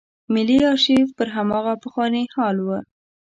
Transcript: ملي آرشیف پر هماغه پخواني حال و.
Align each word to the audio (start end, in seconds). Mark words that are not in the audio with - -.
ملي 0.33 0.57
آرشیف 0.71 1.07
پر 1.17 1.27
هماغه 1.35 1.73
پخواني 1.83 2.23
حال 2.35 2.57
و. 2.59 2.67